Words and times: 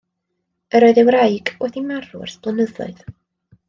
Yr 0.79 0.85
oedd 0.87 1.01
ei 1.03 1.09
wraig 1.11 1.53
wedi 1.67 1.87
marw 1.93 2.19
ers 2.27 2.43
blynyddoedd. 2.45 3.09